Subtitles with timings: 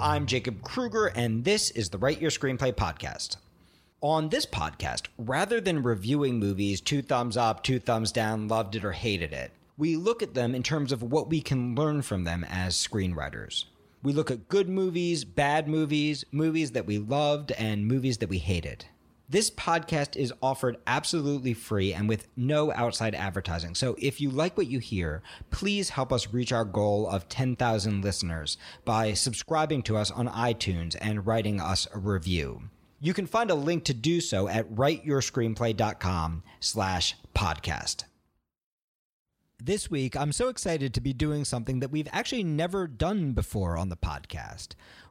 [0.00, 3.36] I'm Jacob Krueger, and this is the Write Your Screenplay podcast.
[4.00, 8.84] On this podcast, rather than reviewing movies two thumbs up, two thumbs down, loved it
[8.84, 12.22] or hated it, we look at them in terms of what we can learn from
[12.22, 13.64] them as screenwriters.
[14.04, 18.38] We look at good movies, bad movies, movies that we loved, and movies that we
[18.38, 18.84] hated.
[19.30, 23.74] This podcast is offered absolutely free and with no outside advertising.
[23.74, 28.02] So if you like what you hear, please help us reach our goal of 10,000
[28.02, 32.70] listeners by subscribing to us on iTunes and writing us a review.
[33.00, 38.04] You can find a link to do so at writeyourscreenplay.com slash podcast.
[39.62, 43.76] This week, I'm so excited to be doing something that we've actually never done before
[43.76, 44.68] on the podcast.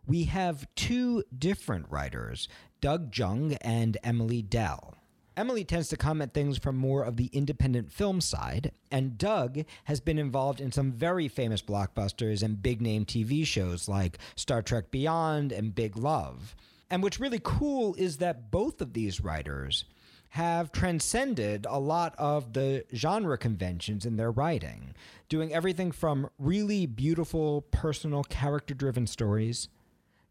[0.07, 2.47] We have two different writers
[2.81, 4.95] Doug Jung and Emily Dell.
[5.35, 9.59] Emily tends to come at things from more of the independent film side, and Doug
[9.83, 14.63] has been involved in some very famous blockbusters and big name TV shows like Star
[14.63, 16.55] Trek Beyond and Big Love.
[16.89, 19.85] And what's really cool is that both of these writers
[20.29, 24.95] have transcended a lot of the genre conventions in their writing,
[25.29, 29.69] doing everything from really beautiful, personal, character driven stories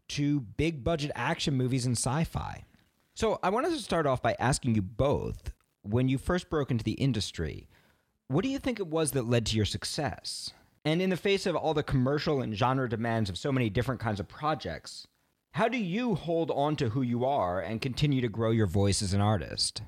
[0.09, 2.63] to big budget action movies and sci fi.
[3.13, 6.83] So I wanted to start off by asking you both when you first broke into
[6.83, 7.67] the industry,
[8.27, 10.51] what do you think it was that led to your success?
[10.85, 14.01] And in the face of all the commercial and genre demands of so many different
[14.01, 15.07] kinds of projects,
[15.51, 19.01] how do you hold on to who you are and continue to grow your voice
[19.01, 19.81] as an artist?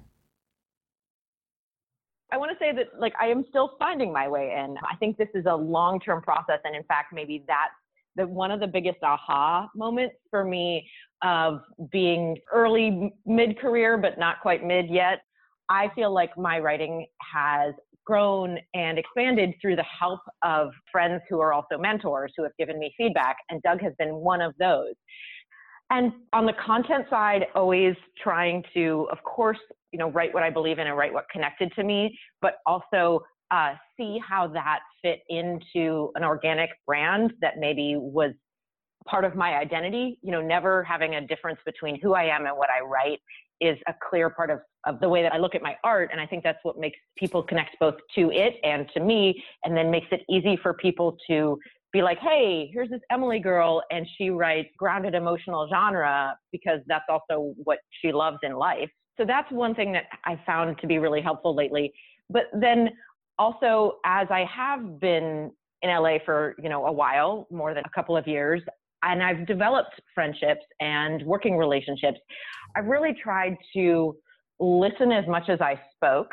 [2.32, 4.76] I want to say that like I am still finding my way in.
[4.90, 7.74] I think this is a long-term process and in fact maybe that's
[8.16, 10.88] the one of the biggest aha moments for me
[11.24, 15.20] of being early mid career but not quite mid yet
[15.70, 17.74] i feel like my writing has
[18.06, 22.80] grown and expanded through the help of friends who are also mentors who have given
[22.80, 24.96] me feedback and doug has been one of those.
[25.92, 29.60] And on the content side always trying to of course
[29.92, 33.22] you know write what i believe in and write what connected to me but also
[33.52, 38.32] uh, see how that fit into an organic brand that maybe was
[39.08, 40.20] part of my identity.
[40.22, 43.20] You know, never having a difference between who I am and what I write
[43.62, 46.10] is a clear part of, of the way that I look at my art.
[46.12, 49.76] And I think that's what makes people connect both to it and to me, and
[49.76, 51.58] then makes it easy for people to
[51.92, 57.06] be like, hey, here's this Emily girl, and she writes grounded emotional genre because that's
[57.10, 58.90] also what she loves in life.
[59.18, 61.92] So that's one thing that I found to be really helpful lately.
[62.30, 62.90] But then
[63.40, 65.52] also, as I have been
[65.82, 68.62] in LA for you know a while, more than a couple of years,
[69.02, 72.20] and I've developed friendships and working relationships,
[72.76, 74.16] I've really tried to
[74.60, 76.32] listen as much as I spoke,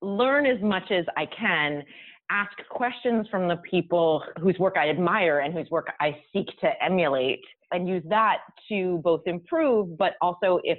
[0.00, 1.82] learn as much as I can,
[2.30, 6.70] ask questions from the people whose work I admire and whose work I seek to
[6.80, 7.40] emulate,
[7.72, 10.78] and use that to both improve, but also if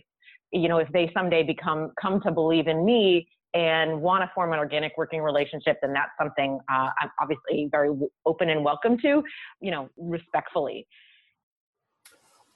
[0.54, 4.53] you know if they someday become come to believe in me and want to form
[4.53, 7.90] an organic working relationship, then that's something uh, I'm obviously very
[8.25, 9.24] open and welcome to,
[9.62, 10.88] you know, respectfully.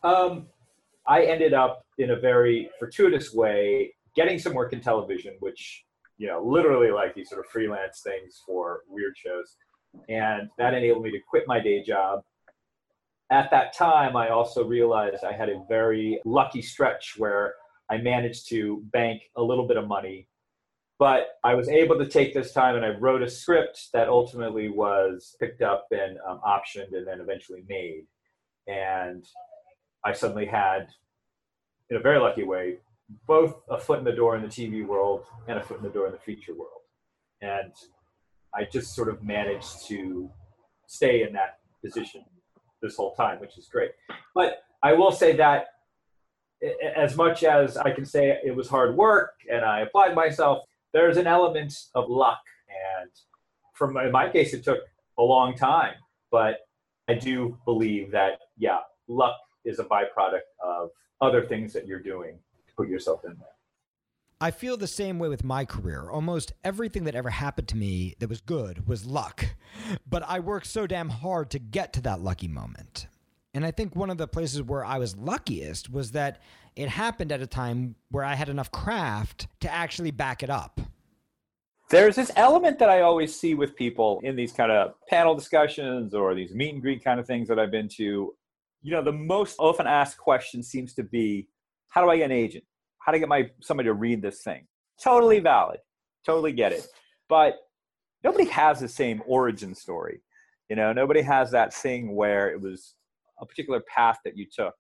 [0.04, 0.48] Um,
[1.08, 5.86] I ended up in a very fortuitous way getting some work in television, which,
[6.18, 9.56] you know, literally like these sort of freelance things for weird shows.
[10.10, 12.22] And that enabled me to quit my day job.
[13.32, 17.56] At that time, I also realized I had a very lucky stretch where
[17.90, 20.28] I managed to bank a little bit of money
[21.02, 24.70] but I was able to take this time and I wrote a script that ultimately
[24.70, 28.06] was picked up and um, optioned and then eventually made.
[28.68, 29.26] And
[30.06, 30.90] I suddenly had,
[31.90, 32.76] in a very lucky way,
[33.26, 35.90] both a foot in the door in the TV world and a foot in the
[35.90, 36.84] door in the feature world.
[37.42, 37.74] And
[38.54, 40.30] I just sort of managed to
[40.86, 42.24] stay in that position
[42.84, 43.90] this whole time, which is great.
[44.36, 45.66] But I will say that
[46.96, 50.60] as much as I can say it was hard work and I applied myself,
[50.94, 52.42] there's an element of luck.
[53.02, 53.10] And
[53.74, 54.80] from in my case, it took
[55.18, 55.96] a long time,
[56.32, 56.60] but
[57.08, 59.36] I do believe that, yeah, luck
[59.66, 60.90] is a byproduct of
[61.20, 63.48] other things that you're doing to put yourself in there.
[64.40, 66.10] I feel the same way with my career.
[66.10, 69.46] Almost everything that ever happened to me that was good was luck.
[70.08, 73.08] But I worked so damn hard to get to that lucky moment.
[73.54, 76.42] And I think one of the places where I was luckiest was that
[76.76, 80.80] it happened at a time where I had enough craft to actually back it up.
[81.90, 86.14] There's this element that I always see with people in these kind of panel discussions
[86.14, 88.34] or these meet and greet kind of things that I've been to.
[88.82, 91.50] You know, the most often asked question seems to be,
[91.90, 92.64] how do I get an agent?
[93.00, 94.66] How do I get my somebody to read this thing?
[95.04, 95.80] Totally valid.
[96.26, 96.88] Totally get it.
[97.28, 97.58] But
[98.24, 100.22] nobody has the same origin story.
[100.70, 102.94] You know, nobody has that thing where it was
[103.42, 104.76] a particular path that you took.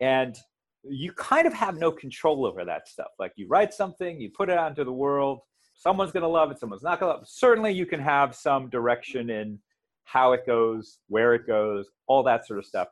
[0.00, 0.36] And
[0.84, 3.08] you kind of have no control over that stuff.
[3.18, 5.40] Like you write something, you put it out into the world,
[5.74, 7.28] someone's going to love it, someone's not going to love it.
[7.28, 9.58] Certainly you can have some direction in
[10.04, 12.88] how it goes, where it goes, all that sort of stuff.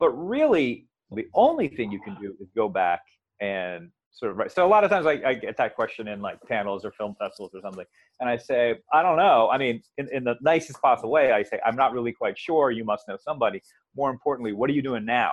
[0.00, 3.02] But really, the only thing you can do is go back
[3.40, 4.52] and sort of write.
[4.52, 7.14] So a lot of times I, I get that question in like panels or film
[7.20, 7.84] festivals or something.
[8.20, 9.50] And I say, I don't know.
[9.50, 12.70] I mean, in, in the nicest possible way, I say, I'm not really quite sure.
[12.70, 13.60] You must know somebody.
[13.96, 15.32] More importantly, what are you doing now?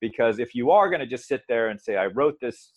[0.00, 2.72] Because if you are going to just sit there and say, I wrote this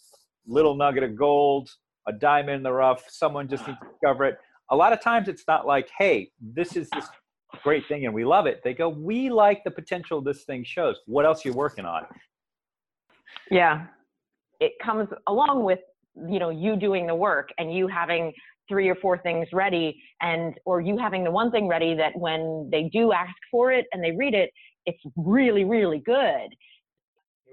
[0.48, 1.70] little nugget of gold,
[2.08, 4.38] a diamond in the rough, someone just needs to discover it.
[4.72, 7.06] A lot of times it's not like, hey, this is this
[7.64, 8.62] great thing and we love it.
[8.64, 11.00] They go, we like the potential this thing shows.
[11.06, 12.06] What else are you working on?
[13.52, 13.88] Yeah.
[14.60, 15.80] It comes along with,
[16.30, 18.34] you know, you doing the work and you having
[18.68, 22.70] three or four things ready and or you having the one thing ready that when
[22.72, 24.52] they do ask for it and they read it,
[24.86, 26.50] it's really, really good.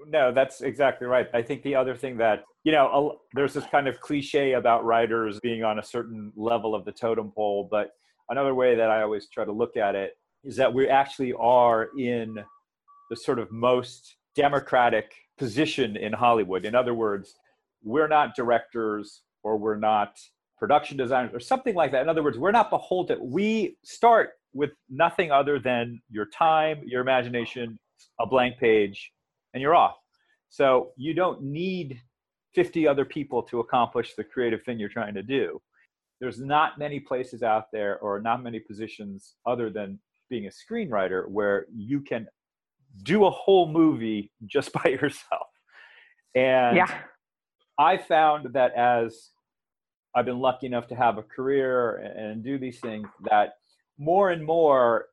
[0.05, 1.27] No, that's exactly right.
[1.33, 5.39] I think the other thing that, you know, there's this kind of cliche about writers
[5.41, 7.91] being on a certain level of the totem pole, but
[8.29, 10.11] another way that I always try to look at it
[10.43, 12.37] is that we actually are in
[13.09, 16.65] the sort of most democratic position in Hollywood.
[16.65, 17.35] In other words,
[17.83, 20.17] we're not directors or we're not
[20.57, 22.01] production designers or something like that.
[22.01, 23.19] In other words, we're not beholden.
[23.21, 27.77] We start with nothing other than your time, your imagination,
[28.19, 29.11] a blank page,
[29.53, 29.97] and you're off.
[30.49, 32.01] So you don't need
[32.55, 35.61] 50 other people to accomplish the creative thing you're trying to do
[36.19, 39.99] there's not many places out there or not many positions other than
[40.29, 42.27] being a screenwriter where you can
[43.03, 45.47] do a whole movie just by yourself.
[46.35, 46.91] And yeah.
[47.77, 49.29] I found that as
[50.15, 53.53] I've been lucky enough to have a career and do these things, that
[53.99, 55.07] more and more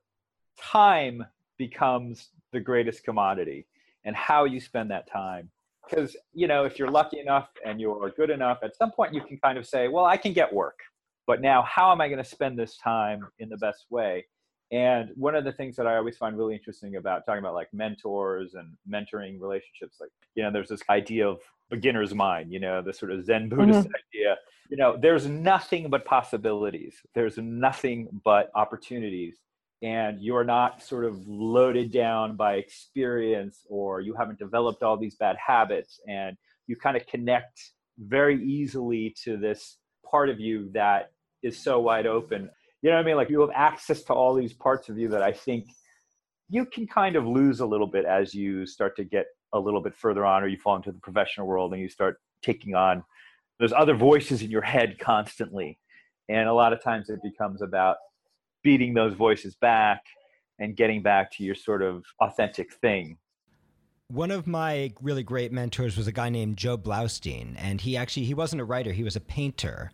[0.60, 1.24] time
[1.58, 3.66] becomes the greatest commodity
[4.04, 5.50] and how you spend that time.
[5.88, 9.20] Because, you know, if you're lucky enough and you're good enough, at some point you
[9.20, 10.78] can kind of say, well, I can get work
[11.26, 14.24] but now how am i going to spend this time in the best way
[14.72, 17.68] and one of the things that i always find really interesting about talking about like
[17.72, 21.40] mentors and mentoring relationships like you know there's this idea of
[21.70, 24.18] beginner's mind you know the sort of zen buddhist mm-hmm.
[24.18, 24.36] idea
[24.70, 29.36] you know there's nothing but possibilities there's nothing but opportunities
[29.84, 35.14] and you're not sort of loaded down by experience or you haven't developed all these
[35.14, 39.76] bad habits and you kind of connect very easily to this
[40.10, 42.48] part of you that is so wide open.
[42.80, 43.16] You know what I mean?
[43.16, 45.66] Like you have access to all these parts of you that I think
[46.48, 49.82] you can kind of lose a little bit as you start to get a little
[49.82, 53.04] bit further on or you fall into the professional world and you start taking on
[53.58, 55.78] there's other voices in your head constantly.
[56.30, 57.98] And a lot of times it becomes about
[58.64, 60.02] beating those voices back
[60.58, 63.18] and getting back to your sort of authentic thing.
[64.08, 68.26] One of my really great mentors was a guy named Joe Blaustein, and he actually
[68.26, 69.90] he wasn't a writer; he was a painter.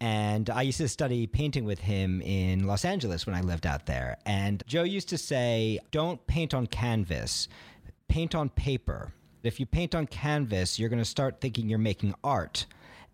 [0.00, 3.86] And I used to study painting with him in Los Angeles when I lived out
[3.86, 4.18] there.
[4.26, 7.48] And Joe used to say, "Don't paint on canvas,
[8.08, 9.12] paint on paper.
[9.42, 12.66] If you paint on canvas, you're going to start thinking you're making art."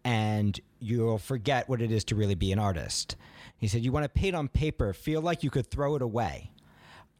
[0.04, 3.16] and you'll forget what it is to really be an artist.
[3.60, 6.50] He said, You want to paint on paper, feel like you could throw it away.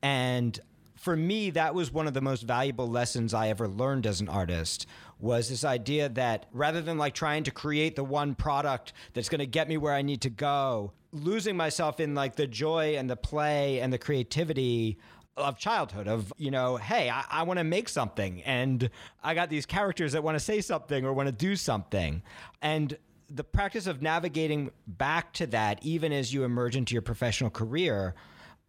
[0.03, 0.59] And
[0.97, 4.29] for me, that was one of the most valuable lessons I ever learned as an
[4.29, 4.87] artist
[5.19, 9.41] was this idea that rather than like trying to create the one product that's going
[9.41, 13.09] to get me where I need to go, losing myself in like the joy and
[13.09, 14.99] the play and the creativity
[15.37, 18.91] of childhood of you know hey i, I want to make something and
[19.23, 22.23] i got these characters that want to say something or want to do something
[22.61, 22.99] and
[23.31, 28.15] the practice of navigating back to that even as you emerge into your professional career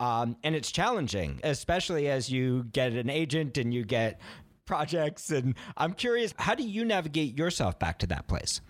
[0.01, 4.19] um, and it's challenging, especially as you get an agent and you get
[4.65, 5.29] projects.
[5.29, 8.61] And I'm curious, how do you navigate yourself back to that place?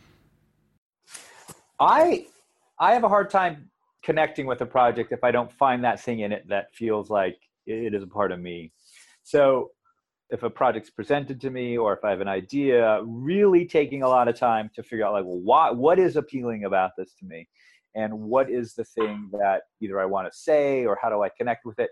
[1.80, 2.28] I
[2.78, 3.70] I have a hard time
[4.04, 7.40] connecting with a project if I don't find that thing in it that feels like
[7.66, 8.74] it is a part of me.
[9.24, 9.72] So
[10.32, 14.08] if a project's presented to me or if I have an idea, really taking a
[14.08, 17.26] lot of time to figure out like, well, why, what is appealing about this to
[17.26, 17.48] me?
[17.96, 21.30] and what is the thing that either I want to say or how do I
[21.30, 21.90] connect with it.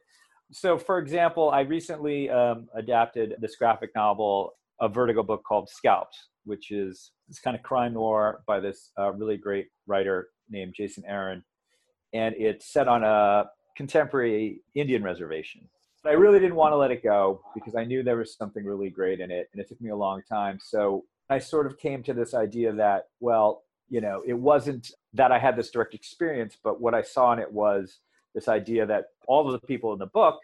[0.51, 6.29] So, for example, I recently um, adapted this graphic novel, a Vertigo book called Scalps,
[6.45, 11.03] which is this kind of crime noir by this uh, really great writer named Jason
[11.07, 11.43] Aaron.
[12.13, 13.45] And it's set on a
[13.77, 15.69] contemporary Indian reservation.
[16.03, 18.63] But I really didn't want to let it go because I knew there was something
[18.63, 20.59] really great in it, and it took me a long time.
[20.61, 25.31] So I sort of came to this idea that, well, you know, it wasn't that
[25.31, 27.99] I had this direct experience, but what I saw in it was
[28.33, 30.39] this idea that all of the people in the book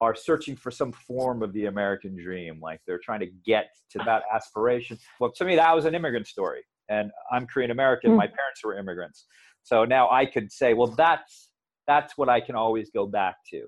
[0.00, 2.58] are searching for some form of the American dream.
[2.60, 4.98] Like they're trying to get to that aspiration.
[5.20, 6.62] Well, to me, that was an immigrant story.
[6.88, 8.12] And I'm Korean American.
[8.12, 8.16] Mm.
[8.16, 9.26] My parents were immigrants.
[9.62, 11.50] So now I could say, well, that's
[11.86, 13.66] that's what I can always go back to.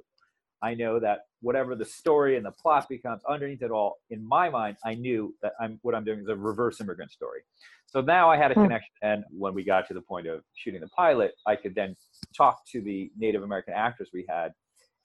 [0.65, 4.49] I know that whatever the story and the plot becomes underneath it all, in my
[4.49, 7.41] mind, I knew that I'm what I'm doing is a reverse immigrant story.
[7.87, 8.63] So now I had a hmm.
[8.63, 11.95] connection, and when we got to the point of shooting the pilot, I could then
[12.35, 14.53] talk to the Native American actors we had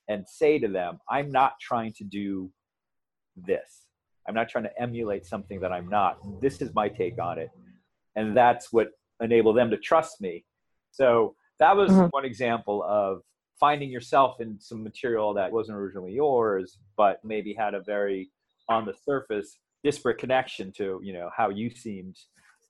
[0.07, 2.51] and say to them, I'm not trying to do
[3.35, 3.85] this.
[4.27, 6.17] I'm not trying to emulate something that I'm not.
[6.41, 7.49] This is my take on it.
[8.15, 10.45] And that's what enabled them to trust me.
[10.91, 12.07] So that was mm-hmm.
[12.07, 13.21] one example of
[13.59, 18.29] finding yourself in some material that wasn't originally yours, but maybe had a very
[18.69, 22.17] on the surface disparate connection to, you know, how you seemed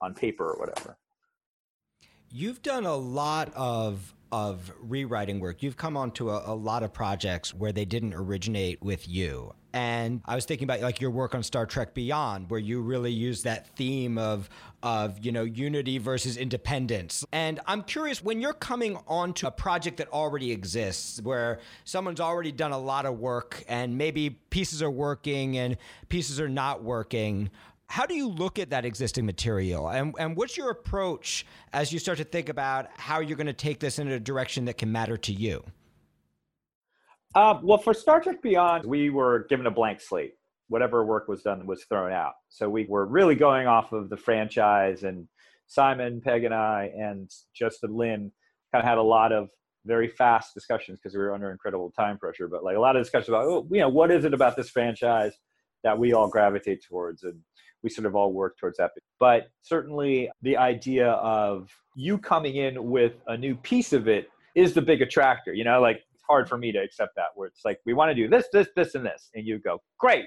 [0.00, 0.96] on paper or whatever.
[2.30, 5.62] You've done a lot of of rewriting work.
[5.62, 9.54] You've come onto a, a lot of projects where they didn't originate with you.
[9.72, 13.12] And I was thinking about like your work on Star Trek Beyond, where you really
[13.12, 14.48] use that theme of
[14.82, 17.24] of you know unity versus independence.
[17.32, 22.50] And I'm curious when you're coming onto a project that already exists, where someone's already
[22.50, 25.76] done a lot of work, and maybe pieces are working and
[26.08, 27.50] pieces are not working
[27.90, 29.88] how do you look at that existing material?
[29.88, 33.52] And, and what's your approach as you start to think about how you're going to
[33.52, 35.64] take this in a direction that can matter to you?
[37.34, 40.34] Uh, well for star trek beyond we were given a blank slate.
[40.68, 42.34] Whatever work was done was thrown out.
[42.48, 45.26] So we were really going off of the franchise and
[45.66, 48.32] simon pegg and i and justin lin
[48.72, 49.48] kind of had a lot of
[49.86, 53.02] very fast discussions because we were under incredible time pressure but like a lot of
[53.02, 55.32] discussions about oh, you know what is it about this franchise
[55.82, 57.22] that we all gravitate towards?
[57.22, 57.38] And
[57.82, 58.92] we sort of all work towards that.
[59.18, 64.74] But certainly the idea of you coming in with a new piece of it is
[64.74, 65.54] the big attractor.
[65.54, 68.10] You know, like it's hard for me to accept that where it's like, we want
[68.10, 69.30] to do this, this, this, and this.
[69.34, 70.26] And you go, great.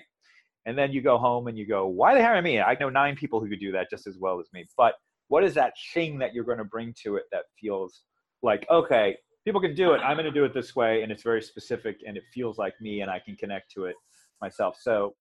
[0.65, 2.59] And then you go home and you go, why the hell me?
[2.59, 4.65] I know nine people who could do that just as well as me.
[4.77, 4.93] But
[5.27, 8.03] what is that thing that you're going to bring to it that feels
[8.41, 9.97] like, okay, people can do it.
[9.97, 11.03] I'm going to do it this way.
[11.03, 13.95] And it's very specific and it feels like me and I can connect to it
[14.41, 14.77] myself.
[14.79, 15.15] So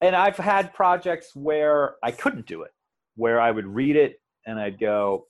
[0.00, 2.72] and I've had projects where I couldn't do it,
[3.14, 5.26] where I would read it and I'd go,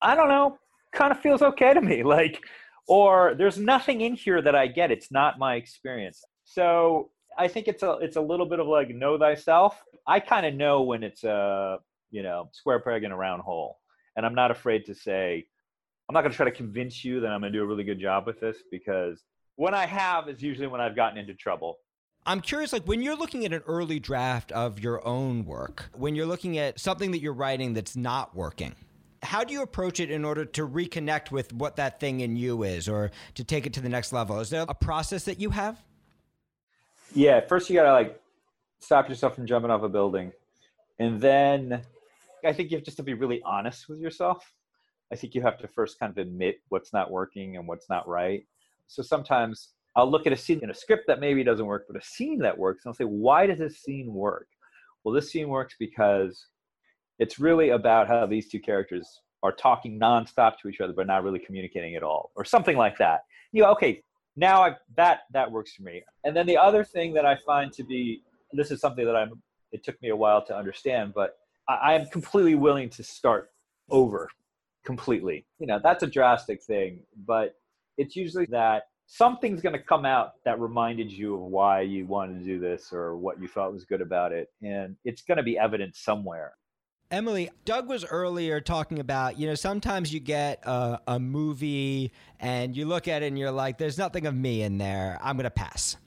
[0.00, 0.58] I don't know,
[0.92, 2.02] kind of feels okay to me.
[2.12, 2.42] Like,
[2.88, 4.90] or there's nothing in here that I get.
[4.90, 6.22] It's not my experience.
[6.44, 9.80] So I think it's a it's a little bit of like know thyself.
[10.06, 11.78] I kind of know when it's a
[12.10, 13.78] you know square peg in a round hole,
[14.16, 15.46] and I'm not afraid to say
[16.08, 17.84] I'm not going to try to convince you that I'm going to do a really
[17.84, 19.22] good job with this because
[19.56, 21.78] when I have is usually when I've gotten into trouble.
[22.24, 26.14] I'm curious, like when you're looking at an early draft of your own work, when
[26.14, 28.76] you're looking at something that you're writing that's not working,
[29.24, 32.62] how do you approach it in order to reconnect with what that thing in you
[32.62, 34.38] is or to take it to the next level?
[34.38, 35.82] Is there a process that you have?
[37.12, 38.20] Yeah, first you gotta like
[38.78, 40.32] stop yourself from jumping off a building.
[41.00, 41.82] And then
[42.44, 44.52] I think you have just to be really honest with yourself.
[45.12, 48.06] I think you have to first kind of admit what's not working and what's not
[48.06, 48.46] right.
[48.86, 52.00] So sometimes I'll look at a scene in a script that maybe doesn't work, but
[52.00, 54.48] a scene that works, and I'll say, why does this scene work?
[55.04, 56.46] Well, this scene works because
[57.18, 61.24] it's really about how these two characters are talking nonstop to each other, but not
[61.24, 63.20] really communicating at all, or something like that.
[63.52, 64.02] You know, okay,
[64.36, 66.02] now I, that that works for me.
[66.24, 68.22] And then the other thing that I find to be
[68.52, 69.42] this is something that I'm.
[69.72, 71.36] It took me a while to understand, but
[71.68, 73.50] I, I am completely willing to start
[73.90, 74.28] over
[74.84, 75.46] completely.
[75.58, 77.54] You know, that's a drastic thing, but
[77.98, 82.38] it's usually that something's going to come out that reminded you of why you wanted
[82.38, 84.48] to do this or what you thought was good about it.
[84.62, 86.52] And it's going to be evident somewhere.
[87.10, 92.74] Emily, Doug was earlier talking about, you know, sometimes you get a, a, movie and
[92.74, 95.18] you look at it and you're like, there's nothing of me in there.
[95.22, 95.98] I'm going to pass.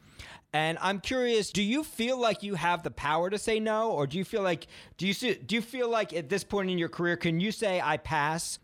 [0.52, 3.92] And I'm curious, do you feel like you have the power to say no?
[3.92, 4.66] Or do you feel like,
[4.98, 7.80] do you, do you feel like at this point in your career, can you say,
[7.80, 8.58] I pass?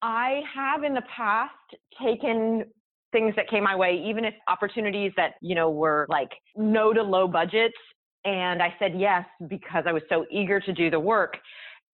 [0.00, 1.52] I have in the past
[2.02, 2.64] taken
[3.14, 7.02] things that came my way, even if opportunities that, you know, were like no to
[7.02, 7.78] low budgets.
[8.26, 11.36] And I said yes because I was so eager to do the work.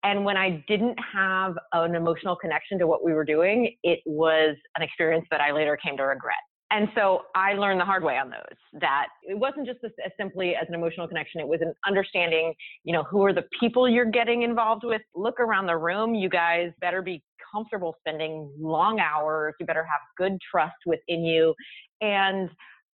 [0.03, 4.57] And when I didn't have an emotional connection to what we were doing, it was
[4.77, 6.39] an experience that I later came to regret.
[6.73, 10.13] And so I learned the hard way on those that it wasn't just as, as,
[10.19, 11.41] simply as an emotional connection.
[11.41, 15.03] It was an understanding, you know, who are the people you're getting involved with.
[15.15, 16.15] Look around the room.
[16.15, 17.23] You guys better be
[17.53, 19.55] comfortable spending long hours.
[19.61, 21.55] You better have good trust within you.
[22.01, 22.51] And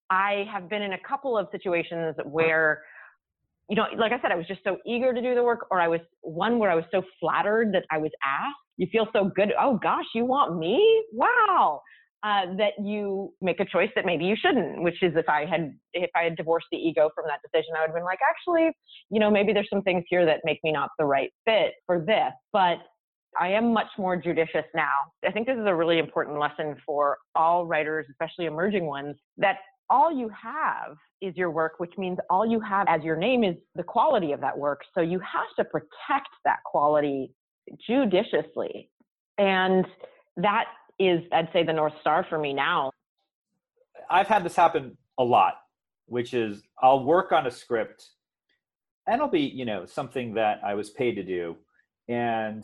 [0.09, 2.81] I have been in a couple of situations where,
[3.69, 5.79] you know, like I said, I was just so eager to do the work, or
[5.81, 8.55] I was one where I was so flattered that I was asked.
[8.77, 9.53] You feel so good.
[9.59, 11.03] Oh gosh, you want me?
[11.13, 11.81] Wow.
[12.25, 14.81] uh, that you make a choice that maybe you shouldn't.
[14.81, 17.81] Which is if I had if I had divorced the ego from that decision, I
[17.81, 18.71] would have been like, actually,
[19.11, 22.03] you know, maybe there's some things here that make me not the right fit for
[22.03, 22.33] this.
[22.51, 22.77] But
[23.39, 24.93] I am much more judicious now.
[25.25, 29.57] I think this is a really important lesson for all writers, especially emerging ones, that
[29.89, 33.55] all you have is your work, which means all you have as your name is
[33.75, 34.81] the quality of that work.
[34.93, 37.33] So you have to protect that quality
[37.85, 38.89] judiciously.
[39.37, 39.85] And
[40.37, 40.65] that
[40.99, 42.91] is, I'd say, the North Star for me now.
[44.09, 45.55] I've had this happen a lot,
[46.05, 48.09] which is I'll work on a script
[49.07, 51.57] and it'll be, you know, something that I was paid to do.
[52.07, 52.63] And,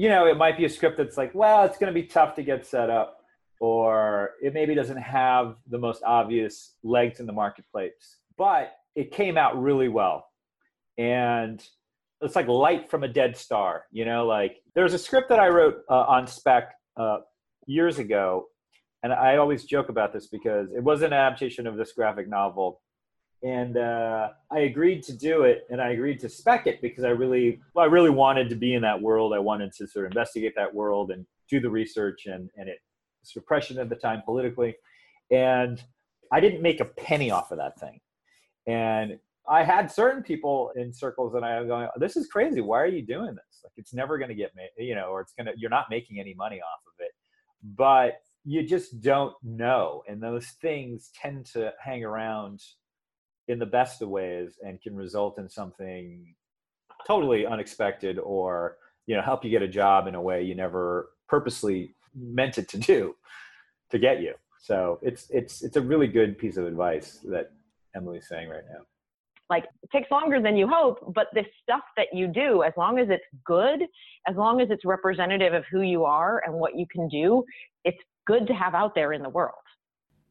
[0.00, 2.34] you know, it might be a script that's like, well, it's going to be tough
[2.36, 3.18] to get set up
[3.60, 9.36] or it maybe doesn't have the most obvious legs in the marketplace, but it came
[9.36, 10.24] out really well.
[10.96, 11.62] And
[12.22, 15.48] it's like light from a dead star, you know, like there's a script that I
[15.48, 17.18] wrote uh, on spec uh,
[17.66, 18.46] years ago.
[19.02, 22.80] And I always joke about this because it was an adaptation of this graphic novel.
[23.42, 27.08] And uh, I agreed to do it and I agreed to spec it because I
[27.08, 29.32] really, well, I really wanted to be in that world.
[29.32, 32.78] I wanted to sort of investigate that world and do the research and, and it
[33.22, 34.76] suppression at the time politically.
[35.30, 35.82] And
[36.32, 38.00] I didn't make a penny off of that thing.
[38.66, 39.18] And
[39.48, 42.60] I had certain people in circles that I was going, this is crazy.
[42.60, 43.60] Why are you doing this?
[43.64, 45.86] Like it's never going to get made, you know, or it's going to, you're not
[45.90, 47.12] making any money off of it.
[47.62, 50.02] But you just don't know.
[50.08, 52.60] And those things tend to hang around
[53.50, 56.34] in the best of ways and can result in something
[57.06, 58.76] totally unexpected or,
[59.06, 62.68] you know, help you get a job in a way you never purposely meant it
[62.68, 63.14] to do
[63.90, 64.34] to get you.
[64.58, 67.50] So it's it's it's a really good piece of advice that
[67.96, 68.82] Emily's saying right now.
[69.48, 72.98] Like it takes longer than you hope, but the stuff that you do, as long
[72.98, 73.80] as it's good,
[74.28, 77.42] as long as it's representative of who you are and what you can do,
[77.84, 79.54] it's good to have out there in the world.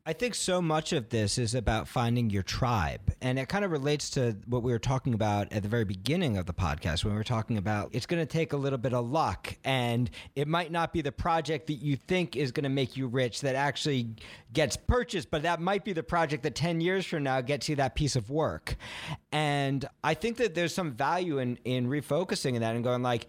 [0.10, 3.14] I think so much of this is about finding your tribe.
[3.22, 6.36] And it kind of relates to what we were talking about at the very beginning
[6.36, 8.92] of the podcast when we were talking about it's going to take a little bit
[8.92, 12.70] of luck and it might not be the project that you think is going to
[12.70, 14.10] make you rich that actually
[14.52, 17.76] gets purchased, but that might be the project that 10 years from now gets you
[17.76, 18.78] that piece of work.
[19.32, 23.28] And I think that there's some value in in refocusing in that and going like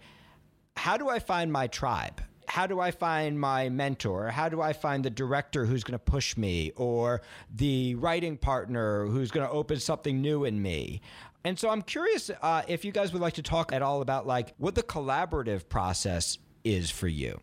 [0.75, 2.21] how do I find my tribe?
[2.51, 4.27] How do I find my mentor?
[4.27, 9.05] How do I find the director who's going to push me or the writing partner
[9.05, 10.99] who's going to open something new in me?
[11.45, 14.27] And so I'm curious uh, if you guys would like to talk at all about
[14.27, 17.39] like what the collaborative process is for you.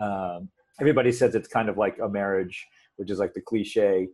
[0.00, 0.48] Um,
[0.80, 4.08] everybody says it's kind of like a marriage, which is like the cliche.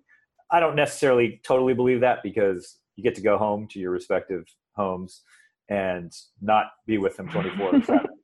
[0.50, 4.44] I don't necessarily totally believe that because you get to go home to your respective
[4.74, 5.22] homes
[5.68, 8.06] and not be with them 24 7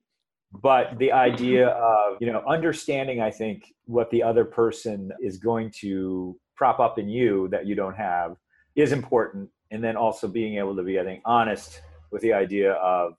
[0.61, 5.71] but the idea of you know understanding i think what the other person is going
[5.71, 8.37] to prop up in you that you don't have
[8.77, 9.49] is important.
[9.71, 13.15] And then also being able to be i think honest with the idea of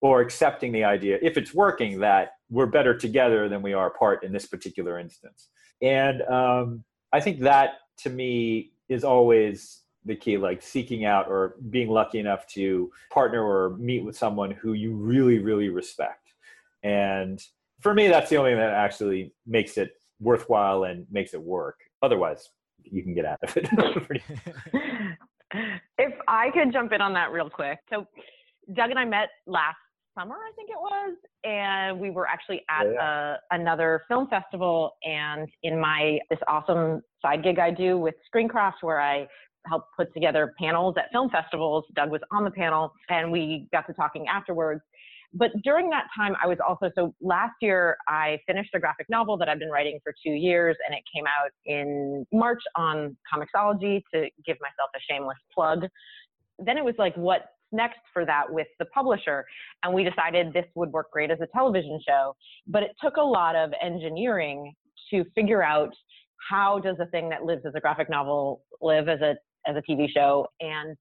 [0.00, 4.24] or accepting the idea if it's working that we're better together than we are apart
[4.24, 5.48] in this particular instance.
[5.82, 11.56] And um, i think that to me is always the key like seeking out or
[11.68, 16.27] being lucky enough to partner or meet with someone who you really really respect
[16.82, 17.40] and
[17.80, 21.78] for me, that's the only thing that actually makes it worthwhile and makes it work.
[22.02, 22.48] Otherwise,
[22.84, 23.68] you can get out of it.
[25.98, 27.78] if I could jump in on that real quick.
[27.90, 28.06] So,
[28.74, 29.76] Doug and I met last
[30.18, 33.34] summer, I think it was, and we were actually at yeah.
[33.34, 34.92] a, another film festival.
[35.02, 39.26] And in my this awesome side gig I do with Screencraft, where I
[39.66, 43.86] help put together panels at film festivals, Doug was on the panel, and we got
[43.86, 44.82] to talking afterwards.
[45.34, 49.36] But during that time, I was also, so last year, I finished a graphic novel
[49.38, 54.02] that I've been writing for two years, and it came out in March on Comixology
[54.14, 55.86] to give myself a shameless plug.
[56.58, 59.44] Then it was like, what's next for that with the publisher?
[59.82, 62.34] And we decided this would work great as a television show.
[62.66, 64.72] But it took a lot of engineering
[65.10, 65.92] to figure out
[66.48, 69.34] how does a thing that lives as a graphic novel live as a
[69.66, 70.96] as a TV show and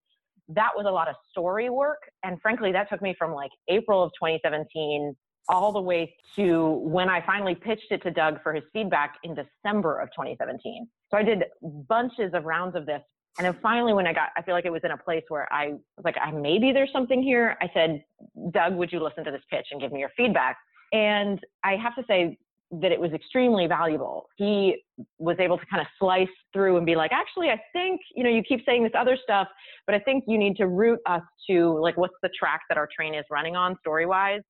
[0.49, 1.99] that was a lot of story work.
[2.23, 5.15] And frankly, that took me from like April of 2017
[5.49, 9.35] all the way to when I finally pitched it to Doug for his feedback in
[9.35, 10.87] December of 2017.
[11.09, 13.01] So I did bunches of rounds of this.
[13.37, 15.51] And then finally, when I got, I feel like it was in a place where
[15.53, 17.55] I was like, I, maybe there's something here.
[17.61, 18.03] I said,
[18.51, 20.57] Doug, would you listen to this pitch and give me your feedback?
[20.91, 22.37] And I have to say,
[22.69, 24.27] that it was extremely valuable.
[24.35, 24.83] He
[25.19, 28.29] was able to kind of slice through and be like, actually, I think, you know,
[28.29, 29.47] you keep saying this other stuff,
[29.85, 32.89] but I think you need to root us to like, what's the track that our
[32.93, 34.41] train is running on story wise?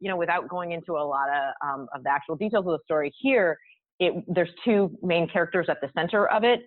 [0.00, 2.78] you know, without going into a lot of um, of the actual details of the
[2.84, 3.58] story here,
[3.98, 6.60] it there's two main characters at the center of it,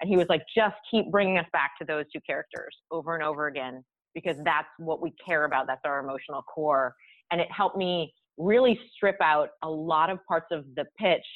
[0.00, 3.24] and he was like, just keep bringing us back to those two characters over and
[3.24, 5.66] over again because that's what we care about.
[5.66, 6.94] That's our emotional core,
[7.30, 11.26] and it helped me really strip out a lot of parts of the pitch.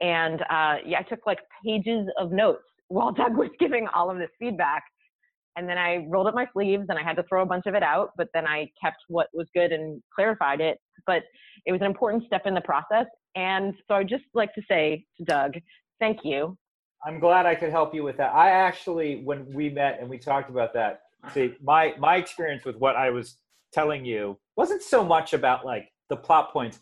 [0.00, 4.18] And uh, yeah, I took like pages of notes while Doug was giving all of
[4.18, 4.84] this feedback.
[5.56, 7.74] And then I rolled up my sleeves and I had to throw a bunch of
[7.74, 10.78] it out, but then I kept what was good and clarified it.
[11.06, 11.24] But
[11.66, 13.06] it was an important step in the process.
[13.34, 15.54] And so I'd just like to say to Doug,
[15.98, 16.56] thank you.
[17.04, 18.34] I'm glad I could help you with that.
[18.34, 21.00] I actually, when we met and we talked about that,
[21.32, 23.36] see, my my experience with what I was
[23.72, 26.80] telling you wasn't so much about like the plot points.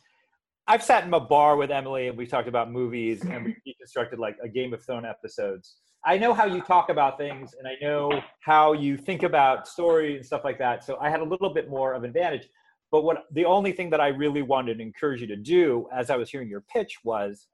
[0.66, 3.56] I've sat in a bar with Emily and we talked about movies and we
[3.96, 5.76] deconstructed like a Game of Thrones episodes.
[6.04, 10.16] I know how you talk about things and I know how you think about story
[10.16, 10.84] and stuff like that.
[10.84, 12.48] So I had a little bit more of an advantage.
[12.90, 16.10] But what the only thing that I really wanted to encourage you to do as
[16.10, 17.46] I was hearing your pitch was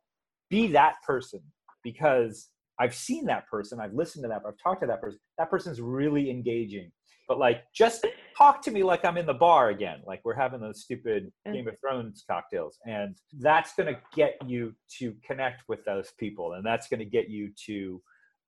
[0.50, 1.40] be that person
[1.82, 5.20] because I've seen that person, I've listened to that, I've talked to that person.
[5.38, 6.90] That person's really engaging.
[7.28, 8.06] But like, just
[8.36, 11.52] talk to me like I'm in the bar again, like we're having those stupid mm.
[11.52, 16.54] Game of Thrones cocktails, and that's going to get you to connect with those people,
[16.54, 18.02] and that's going to get you to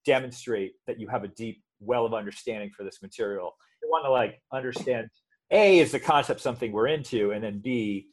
[0.05, 3.55] demonstrate that you have a deep well of understanding for this material.
[3.83, 5.09] You want to like understand
[5.51, 8.09] a is the concept something we're into, and then b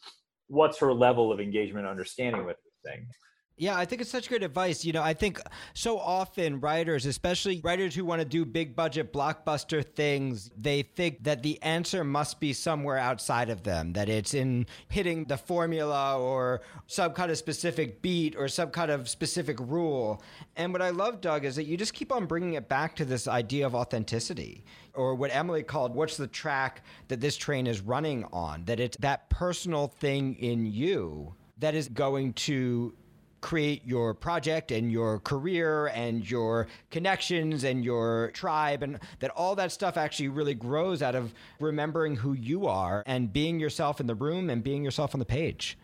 [0.48, 3.08] what's her level of engagement, understanding with this thing.
[3.56, 4.84] Yeah, I think it's such great advice.
[4.84, 5.40] You know, I think
[5.76, 11.24] so often writers, especially writers who want to do big budget blockbuster things, they think
[11.26, 16.20] that the answer must be somewhere outside of them, that it's in hitting the formula
[16.20, 20.24] or some kind of specific beat or some kind of specific rule.
[20.56, 23.06] And what I love, Doug, is that you just keep on bringing it back to
[23.06, 27.82] this idea of authenticity or what Emily called what's the track that this train is
[27.82, 32.94] running on, that it's that personal thing in you that is going to
[33.44, 39.54] create your project and your career and your connections and your tribe and that all
[39.54, 44.08] that stuff actually really grows out of remembering who you are and being yourself in
[44.08, 45.78] the room and being yourself on the page.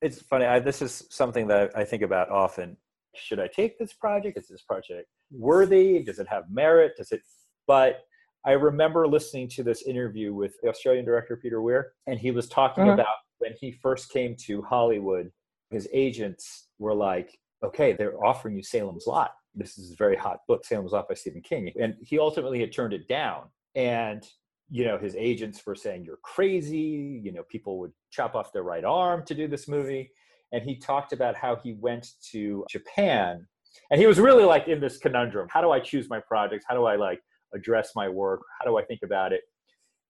[0.00, 2.76] It's funny I, this is something that i think about often.
[3.16, 4.38] Should i take this project?
[4.38, 6.04] Is this project worthy?
[6.04, 6.92] Does it have merit?
[6.96, 7.22] Does it
[7.66, 8.04] but
[8.46, 12.48] i remember listening to this interview with the australian director peter weir and he was
[12.48, 12.94] talking mm-hmm.
[12.94, 15.30] about when he first came to hollywood
[15.72, 19.32] his agents were like, okay, they're offering you Salem's Lot.
[19.54, 21.72] This is a very hot book, Salem's Lot by Stephen King.
[21.80, 23.44] And he ultimately had turned it down.
[23.74, 24.26] And,
[24.70, 27.20] you know, his agents were saying, you're crazy.
[27.22, 30.10] You know, people would chop off their right arm to do this movie.
[30.52, 33.46] And he talked about how he went to Japan.
[33.90, 35.48] And he was really like in this conundrum.
[35.50, 36.64] How do I choose my projects?
[36.68, 37.20] How do I like
[37.54, 38.40] address my work?
[38.58, 39.42] How do I think about it?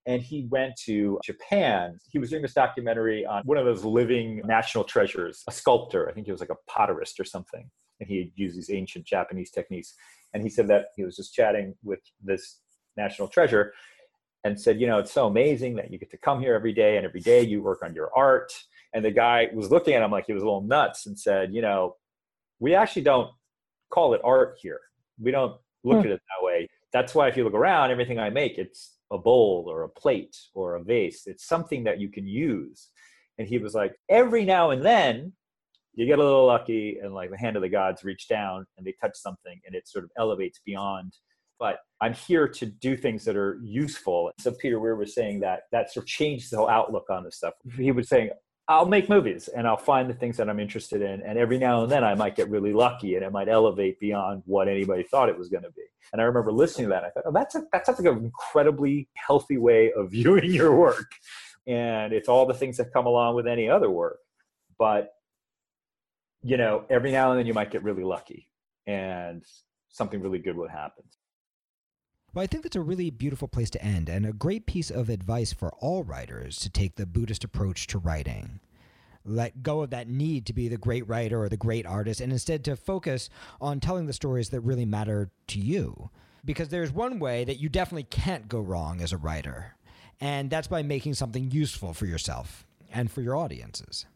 [0.06, 1.98] And he went to Japan.
[2.10, 6.08] He was doing this documentary on one of those living national treasures, a sculptor.
[6.08, 7.70] I think he was like a potterist or something.
[8.00, 9.94] And he used these ancient Japanese techniques.
[10.34, 12.60] And he said that he was just chatting with this
[12.96, 13.72] national treasure
[14.44, 16.96] and said, You know, it's so amazing that you get to come here every day
[16.96, 18.52] and every day you work on your art.
[18.94, 21.54] And the guy was looking at him like he was a little nuts and said,
[21.54, 21.96] You know,
[22.58, 23.30] we actually don't
[23.90, 24.80] call it art here.
[25.20, 26.06] We don't look hmm.
[26.06, 26.68] at it that way.
[26.92, 30.36] That's why if you look around, everything I make, it's a bowl or a plate
[30.54, 31.22] or a vase.
[31.26, 32.88] It's something that you can use.
[33.38, 35.32] And he was like, every now and then
[35.94, 38.86] you get a little lucky and like the hand of the gods reach down and
[38.86, 41.12] they touch something and it sort of elevates beyond.
[41.58, 44.32] But I'm here to do things that are useful.
[44.40, 47.36] So Peter Weir was saying that that sort of changed the whole outlook on this
[47.36, 47.54] stuff.
[47.76, 48.30] He was saying,
[48.72, 51.20] I'll make movies and I'll find the things that I'm interested in.
[51.20, 54.42] And every now and then I might get really lucky and it might elevate beyond
[54.46, 55.82] what anybody thought it was going to be.
[56.12, 57.04] And I remember listening to that.
[57.04, 60.74] I thought, oh, that's a, that sounds like an incredibly healthy way of viewing your
[60.74, 61.12] work.
[61.66, 64.20] And it's all the things that come along with any other work.
[64.78, 65.12] But,
[66.42, 68.48] you know, every now and then you might get really lucky
[68.86, 69.44] and
[69.90, 71.04] something really good would happen.
[72.34, 75.10] Well, I think that's a really beautiful place to end and a great piece of
[75.10, 78.60] advice for all writers to take the Buddhist approach to writing.
[79.22, 82.32] Let go of that need to be the great writer or the great artist and
[82.32, 83.28] instead to focus
[83.60, 86.08] on telling the stories that really matter to you.
[86.42, 89.76] Because there's one way that you definitely can't go wrong as a writer,
[90.18, 94.06] and that's by making something useful for yourself and for your audiences.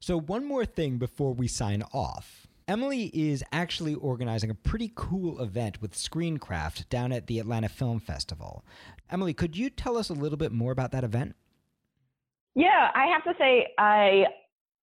[0.00, 2.43] So, one more thing before we sign off.
[2.66, 8.00] Emily is actually organizing a pretty cool event with Screencraft down at the Atlanta Film
[8.00, 8.64] Festival.
[9.10, 11.34] Emily, could you tell us a little bit more about that event?
[12.54, 14.24] Yeah, I have to say I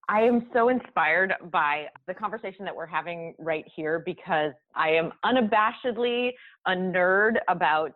[0.09, 5.11] I am so inspired by the conversation that we're having right here because I am
[5.23, 6.31] unabashedly
[6.67, 7.93] a nerd about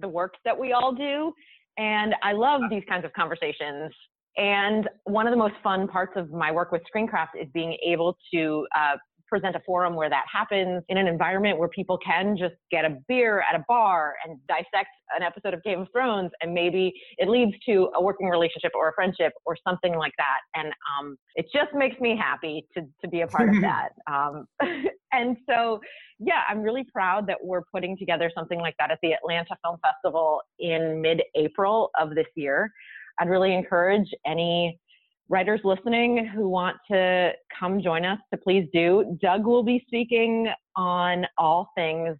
[0.00, 1.32] the work that we all do
[1.78, 3.92] and I love these kinds of conversations
[4.36, 8.16] And one of the most fun parts of my work with Screencraft is being able
[8.32, 8.96] to uh,
[9.28, 12.96] present a forum where that happens in an environment where people can just get a
[13.08, 17.28] beer at a bar and dissect an episode of Game of Thrones, and maybe it
[17.28, 20.38] leads to a working relationship or a friendship or something like that.
[20.54, 23.90] And um, it just makes me happy to to be a part of that.
[24.06, 24.46] Um,
[25.12, 25.80] and so,
[26.18, 29.78] yeah, I'm really proud that we're putting together something like that at the Atlanta Film
[29.82, 32.70] Festival in mid-April of this year.
[33.18, 34.78] I'd really encourage any
[35.28, 39.18] writers listening who want to come join us to please do.
[39.22, 42.16] Doug will be speaking on all things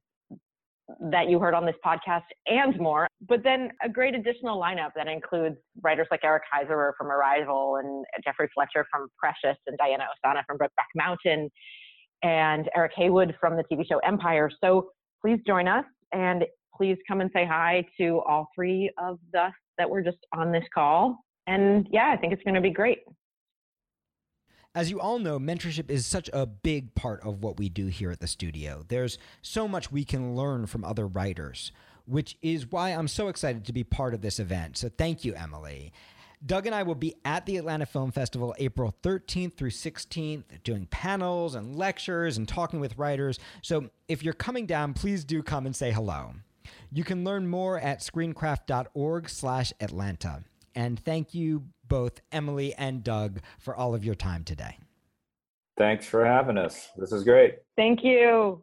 [1.11, 5.09] that you heard on this podcast and more, but then a great additional lineup that
[5.09, 10.43] includes writers like Eric Heisserer from Arrival and Geoffrey Fletcher from Precious and Diana Ossana
[10.47, 11.51] from Brokeback Mountain
[12.23, 14.51] and Eric Haywood from the TV show Empire.
[14.63, 14.91] So
[15.23, 16.45] please join us and
[16.77, 20.65] please come and say hi to all three of us that were just on this
[20.75, 23.03] call and yeah, I think it's going to be great.
[24.75, 28.11] As you all know, mentorship is such a big part of what we do here
[28.11, 28.83] at the studio.
[28.89, 31.71] There's so much we can learn from other writers,
[32.07, 34.77] which is why I'm so excited to be part of this event.
[34.77, 35.93] So thank you, Emily.
[36.45, 40.87] Doug and I will be at the Atlanta Film Festival April 13th through 16th, doing
[40.87, 43.39] panels and lectures and talking with writers.
[43.63, 46.35] So if you're coming down, please do come and say hello.
[46.93, 50.45] You can learn more at screencraft.org/atlanta.
[50.75, 54.79] And thank you both, Emily and Doug, for all of your time today.
[55.77, 56.89] Thanks for having us.
[56.97, 57.57] This is great.
[57.77, 58.63] Thank you.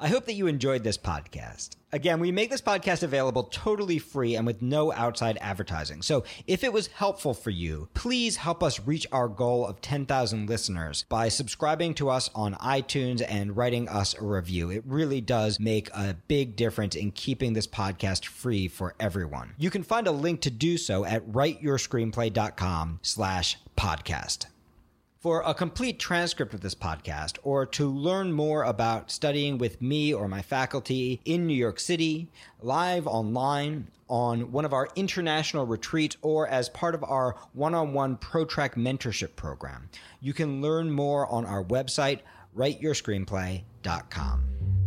[0.00, 1.76] I hope that you enjoyed this podcast.
[1.92, 6.02] Again, we make this podcast available totally free and with no outside advertising.
[6.02, 10.48] So if it was helpful for you, please help us reach our goal of 10,000
[10.48, 14.70] listeners by subscribing to us on iTunes and writing us a review.
[14.70, 19.54] It really does make a big difference in keeping this podcast free for everyone.
[19.58, 24.46] You can find a link to do so at writeyourscreenplay.com slash podcast.
[25.24, 30.12] For a complete transcript of this podcast, or to learn more about studying with me
[30.12, 32.28] or my faculty in New York City,
[32.60, 37.94] live online, on one of our international retreats, or as part of our one on
[37.94, 39.88] one ProTrack mentorship program,
[40.20, 42.20] you can learn more on our website,
[42.54, 44.83] writeyourscreenplay.com.